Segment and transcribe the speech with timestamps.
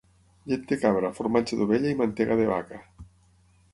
[0.51, 2.81] Llet de cabra, formatge d'ovella i mantega de vaca.